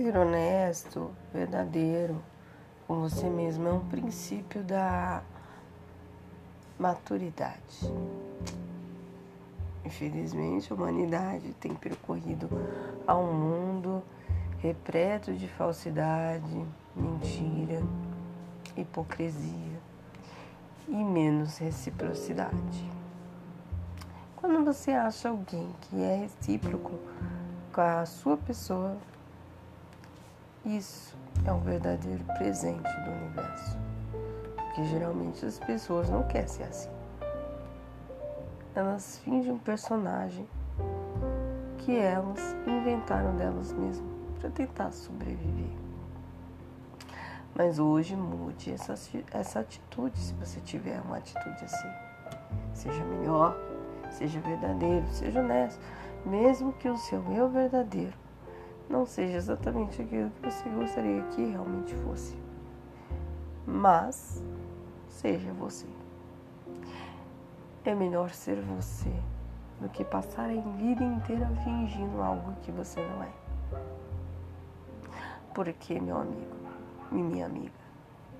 [0.00, 2.22] Ser honesto, verdadeiro
[2.88, 5.22] com você mesmo é um princípio da
[6.78, 7.92] maturidade.
[9.84, 12.48] Infelizmente, a humanidade tem percorrido
[13.06, 14.02] a um mundo
[14.60, 17.82] repleto de falsidade, mentira,
[18.74, 19.78] hipocrisia
[20.88, 22.90] e menos reciprocidade.
[24.34, 26.98] Quando você acha alguém que é recíproco
[27.70, 28.96] com a sua pessoa,
[30.64, 33.78] isso é um verdadeiro presente do universo.
[34.56, 36.90] Porque geralmente as pessoas não querem ser assim.
[38.74, 40.46] Elas fingem um personagem
[41.78, 45.70] que elas inventaram delas mesmas para tentar sobreviver.
[47.54, 48.94] Mas hoje mude essa,
[49.32, 51.88] essa atitude, se você tiver uma atitude assim.
[52.74, 53.56] Seja melhor,
[54.10, 55.80] seja verdadeiro, seja honesto,
[56.24, 58.14] mesmo que o seu eu verdadeiro
[58.90, 62.36] não seja exatamente aquilo que você gostaria que realmente fosse.
[63.64, 64.42] Mas
[65.08, 65.86] seja você.
[67.84, 69.12] É melhor ser você
[69.80, 73.30] do que passar a vida inteira fingindo algo que você não é.
[75.54, 76.56] Porque, meu amigo
[77.12, 77.72] e minha amiga,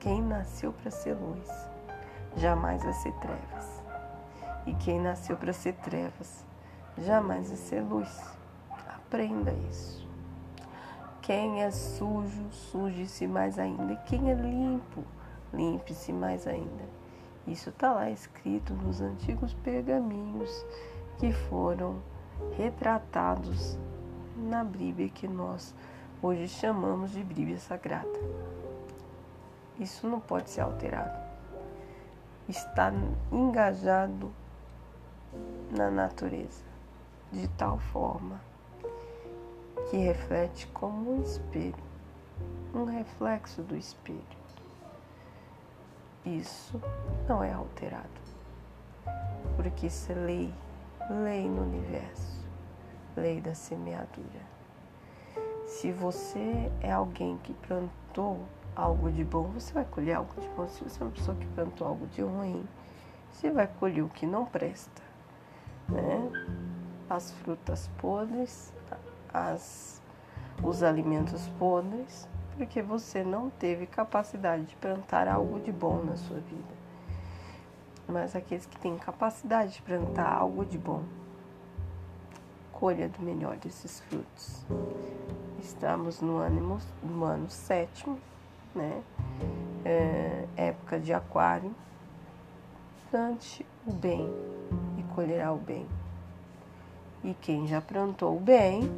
[0.01, 1.49] quem nasceu para ser luz
[2.37, 3.83] jamais vai ser trevas.
[4.67, 6.45] E quem nasceu para ser trevas
[6.99, 8.37] jamais vai ser luz.
[8.89, 10.10] Aprenda isso.
[11.31, 13.95] Quem é sujo, suje-se mais ainda.
[13.95, 15.05] Quem é limpo,
[15.55, 16.83] limpe-se mais ainda.
[17.47, 20.51] Isso está lá escrito nos antigos pergaminhos
[21.21, 22.03] que foram
[22.57, 23.79] retratados
[24.37, 25.73] na Bíblia que nós
[26.21, 28.19] hoje chamamos de Bíblia Sagrada.
[29.79, 31.17] Isso não pode ser alterado.
[32.49, 32.93] Está
[33.31, 34.33] engajado
[35.71, 36.65] na natureza
[37.31, 38.50] de tal forma
[39.91, 41.75] que reflete como um espelho,
[42.73, 44.23] um reflexo do espelho.
[46.25, 46.81] Isso
[47.29, 48.09] não é alterado,
[49.57, 50.55] porque isso é lei,
[51.25, 52.47] lei no universo,
[53.17, 54.49] lei da semeadura.
[55.67, 58.45] Se você é alguém que plantou
[58.77, 60.69] algo de bom, você vai colher algo de bom.
[60.69, 62.65] Se você é uma pessoa que plantou algo de ruim,
[63.33, 65.03] você vai colher o que não presta,
[65.89, 66.31] né?
[67.09, 68.73] As frutas podres,
[69.33, 70.03] as,
[70.63, 76.39] os alimentos podres, porque você não teve capacidade de plantar algo de bom na sua
[76.41, 76.81] vida.
[78.07, 81.05] Mas aqueles que têm capacidade de plantar algo de bom,
[82.73, 84.65] colha do melhor desses frutos.
[85.61, 88.19] Estamos no ano, no ano sétimo,
[88.75, 89.03] né?
[89.85, 91.75] É, época de aquário.
[93.11, 94.29] Plante o bem
[94.99, 95.87] e colherá o bem.
[97.23, 98.91] E quem já plantou o bem,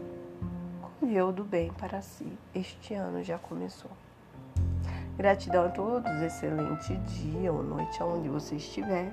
[1.13, 2.27] colheu do bem para si.
[2.55, 3.91] Este ano já começou.
[5.15, 9.13] Gratidão a todos, excelente dia ou noite aonde você estiver.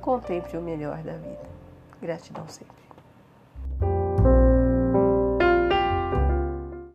[0.00, 1.48] Contemple o melhor da vida.
[2.00, 2.76] Gratidão sempre.